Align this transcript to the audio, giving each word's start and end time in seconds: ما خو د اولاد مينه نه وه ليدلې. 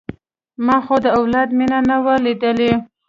ما 0.65 0.77
خو 0.85 0.95
د 1.05 1.07
اولاد 1.19 1.49
مينه 1.57 1.79
نه 1.89 1.97
وه 2.03 2.15
ليدلې. 2.25 2.71